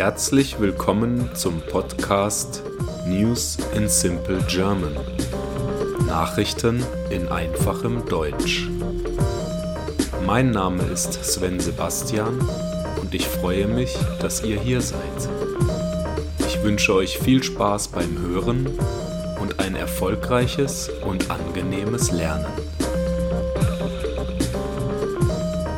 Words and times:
Herzlich 0.00 0.58
willkommen 0.58 1.28
zum 1.34 1.60
Podcast 1.60 2.62
News 3.06 3.58
in 3.76 3.86
Simple 3.86 4.42
German. 4.48 4.96
Nachrichten 6.06 6.82
in 7.10 7.28
einfachem 7.28 8.06
Deutsch. 8.06 8.66
Mein 10.24 10.52
Name 10.52 10.84
ist 10.84 11.22
Sven 11.22 11.60
Sebastian 11.60 12.40
und 12.98 13.14
ich 13.14 13.28
freue 13.28 13.66
mich, 13.66 13.94
dass 14.22 14.42
ihr 14.42 14.58
hier 14.58 14.80
seid. 14.80 15.28
Ich 16.46 16.62
wünsche 16.62 16.94
euch 16.94 17.18
viel 17.18 17.42
Spaß 17.42 17.88
beim 17.88 18.22
Hören 18.22 18.70
und 19.38 19.60
ein 19.60 19.76
erfolgreiches 19.76 20.88
und 21.04 21.30
angenehmes 21.30 22.10
Lernen. 22.10 22.46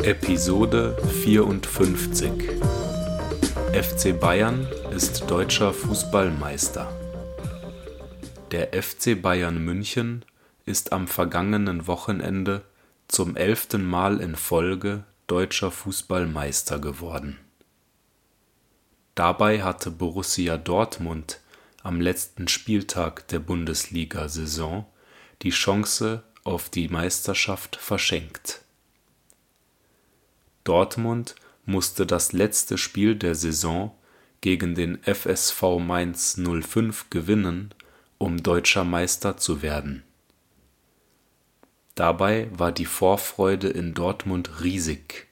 Episode 0.04 0.96
54 1.24 2.30
FC 3.72 4.20
Bayern 4.20 4.68
ist 4.94 5.30
deutscher 5.30 5.72
Fußballmeister. 5.72 6.92
Der 8.50 8.82
FC 8.82 9.20
Bayern 9.20 9.64
München 9.64 10.26
ist 10.66 10.92
am 10.92 11.08
vergangenen 11.08 11.86
Wochenende 11.86 12.66
zum 13.08 13.34
elften 13.34 13.86
Mal 13.86 14.20
in 14.20 14.36
Folge 14.36 15.04
deutscher 15.26 15.70
Fußballmeister 15.70 16.80
geworden. 16.80 17.38
Dabei 19.14 19.62
hatte 19.62 19.90
Borussia 19.90 20.58
Dortmund 20.58 21.40
am 21.82 21.98
letzten 21.98 22.48
Spieltag 22.48 23.26
der 23.28 23.38
Bundesliga-Saison 23.38 24.84
die 25.40 25.50
Chance 25.50 26.24
auf 26.44 26.68
die 26.68 26.88
Meisterschaft 26.88 27.76
verschenkt. 27.76 28.60
Dortmund 30.62 31.36
musste 31.64 32.06
das 32.06 32.32
letzte 32.32 32.78
Spiel 32.78 33.14
der 33.14 33.34
Saison 33.34 33.92
gegen 34.40 34.74
den 34.74 34.98
FSV 35.02 35.78
Mainz 35.78 36.36
05 36.36 37.10
gewinnen, 37.10 37.72
um 38.18 38.42
deutscher 38.42 38.84
Meister 38.84 39.36
zu 39.36 39.62
werden. 39.62 40.02
Dabei 41.94 42.48
war 42.52 42.72
die 42.72 42.86
Vorfreude 42.86 43.68
in 43.68 43.94
Dortmund 43.94 44.62
riesig. 44.62 45.28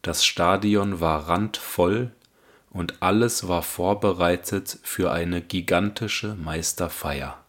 Das 0.00 0.24
Stadion 0.24 1.00
war 1.00 1.28
randvoll 1.28 2.12
und 2.70 3.02
alles 3.02 3.46
war 3.46 3.62
vorbereitet 3.62 4.78
für 4.82 5.12
eine 5.12 5.42
gigantische 5.42 6.34
Meisterfeier. 6.34 7.44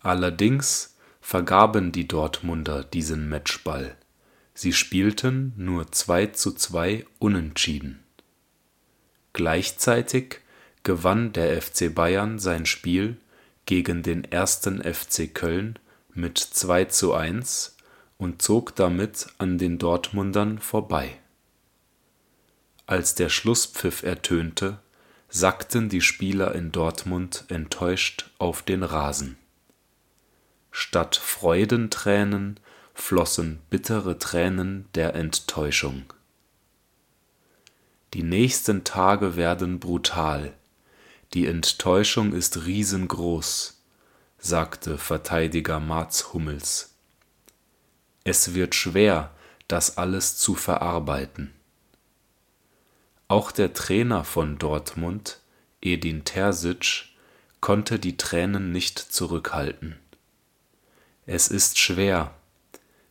Allerdings 0.00 0.96
vergaben 1.20 1.90
die 1.90 2.06
Dortmunder 2.06 2.84
diesen 2.84 3.28
Matchball 3.28 3.96
Sie 4.54 4.72
spielten 4.72 5.52
nur 5.56 5.86
2:2 5.86 7.04
Unentschieden. 7.18 8.04
Gleichzeitig 9.32 10.40
gewann 10.84 11.32
der 11.32 11.60
FC 11.60 11.92
Bayern 11.92 12.38
sein 12.38 12.64
Spiel 12.64 13.16
gegen 13.66 14.04
den 14.04 14.30
1. 14.32 14.80
FC 14.84 15.34
Köln 15.34 15.78
mit 16.12 16.38
2:1 16.38 17.72
und 18.16 18.42
zog 18.42 18.76
damit 18.76 19.26
an 19.38 19.58
den 19.58 19.78
Dortmundern 19.78 20.60
vorbei. 20.60 21.18
Als 22.86 23.16
der 23.16 23.30
Schlusspfiff 23.30 24.02
ertönte, 24.02 24.78
sackten 25.28 25.88
die 25.88 26.00
Spieler 26.02 26.54
in 26.54 26.70
Dortmund 26.70 27.44
enttäuscht 27.48 28.30
auf 28.38 28.62
den 28.62 28.84
Rasen. 28.84 29.36
Statt 30.70 31.16
Freudentränen 31.16 32.60
flossen 32.94 33.60
bittere 33.68 34.18
Tränen 34.18 34.88
der 34.94 35.14
Enttäuschung. 35.14 36.12
Die 38.14 38.22
nächsten 38.22 38.84
Tage 38.84 39.36
werden 39.36 39.80
brutal, 39.80 40.54
die 41.34 41.46
Enttäuschung 41.46 42.32
ist 42.32 42.64
riesengroß, 42.64 43.82
sagte 44.38 44.98
Verteidiger 44.98 45.80
Mats 45.80 46.32
Hummels. 46.32 46.94
Es 48.22 48.54
wird 48.54 48.76
schwer, 48.76 49.32
das 49.66 49.98
alles 49.98 50.36
zu 50.36 50.54
verarbeiten. 50.54 51.52
Auch 53.26 53.50
der 53.50 53.74
Trainer 53.74 54.22
von 54.22 54.58
Dortmund, 54.58 55.40
Edin 55.80 56.24
Terzic, 56.24 57.06
konnte 57.60 57.98
die 57.98 58.16
Tränen 58.16 58.70
nicht 58.70 58.98
zurückhalten. 58.98 59.98
Es 61.26 61.48
ist 61.48 61.78
schwer, 61.78 62.34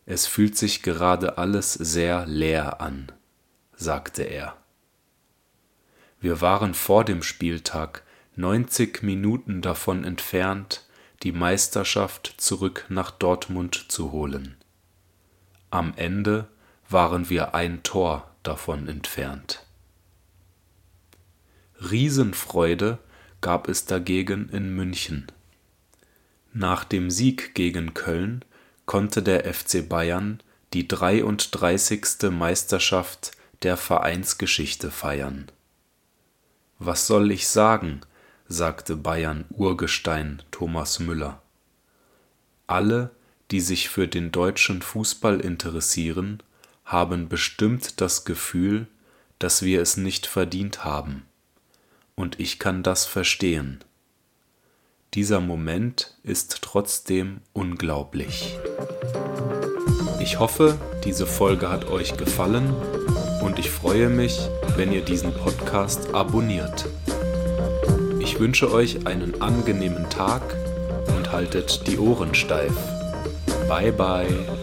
es 0.05 0.27
fühlt 0.27 0.57
sich 0.57 0.83
gerade 0.83 1.37
alles 1.37 1.73
sehr 1.73 2.25
leer 2.25 2.81
an, 2.81 3.11
sagte 3.75 4.23
er. 4.23 4.57
Wir 6.19 6.41
waren 6.41 6.73
vor 6.73 7.05
dem 7.05 7.23
Spieltag 7.23 8.03
90 8.35 9.03
Minuten 9.03 9.61
davon 9.61 10.03
entfernt, 10.03 10.87
die 11.23 11.31
Meisterschaft 11.31 12.33
zurück 12.37 12.85
nach 12.89 13.11
Dortmund 13.11 13.91
zu 13.91 14.11
holen. 14.11 14.57
Am 15.69 15.93
Ende 15.95 16.47
waren 16.89 17.29
wir 17.29 17.55
ein 17.55 17.83
Tor 17.83 18.29
davon 18.43 18.87
entfernt. 18.87 19.65
Riesenfreude 21.79 22.99
gab 23.41 23.67
es 23.67 23.85
dagegen 23.85 24.49
in 24.49 24.75
München. 24.75 25.27
Nach 26.53 26.83
dem 26.83 27.09
Sieg 27.09 27.55
gegen 27.55 27.93
Köln 27.93 28.45
konnte 28.85 29.23
der 29.23 29.51
FC 29.51 29.87
Bayern 29.87 30.41
die 30.73 30.87
33. 30.87 32.31
Meisterschaft 32.31 33.31
der 33.61 33.77
Vereinsgeschichte 33.77 34.91
feiern. 34.91 35.51
Was 36.79 37.07
soll 37.07 37.31
ich 37.31 37.47
sagen, 37.47 38.01
sagte 38.47 38.95
Bayern-Urgestein 38.97 40.43
Thomas 40.51 40.99
Müller. 40.99 41.41
Alle, 42.67 43.11
die 43.51 43.61
sich 43.61 43.89
für 43.89 44.07
den 44.07 44.31
deutschen 44.31 44.81
Fußball 44.81 45.39
interessieren, 45.39 46.41
haben 46.85 47.29
bestimmt 47.29 48.01
das 48.01 48.25
Gefühl, 48.25 48.87
dass 49.39 49.61
wir 49.61 49.81
es 49.81 49.97
nicht 49.97 50.25
verdient 50.27 50.83
haben. 50.83 51.25
Und 52.15 52.39
ich 52.39 52.59
kann 52.59 52.83
das 52.83 53.05
verstehen. 53.05 53.83
Dieser 55.13 55.41
Moment 55.41 56.15
ist 56.23 56.57
trotzdem 56.63 57.41
unglaublich. 57.53 58.57
Ich 60.19 60.39
hoffe, 60.39 60.79
diese 61.03 61.27
Folge 61.27 61.69
hat 61.69 61.87
euch 61.87 62.17
gefallen 62.17 62.73
und 63.43 63.59
ich 63.59 63.69
freue 63.69 64.09
mich, 64.09 64.39
wenn 64.75 64.91
ihr 64.91 65.01
diesen 65.01 65.31
Podcast 65.31 66.15
abonniert. 66.15 66.87
Ich 68.21 68.39
wünsche 68.39 68.71
euch 68.71 69.05
einen 69.05 69.39
angenehmen 69.39 70.09
Tag 70.09 70.41
und 71.15 71.31
haltet 71.31 71.85
die 71.85 71.99
Ohren 71.99 72.33
steif. 72.33 72.73
Bye 73.67 73.91
bye. 73.91 74.62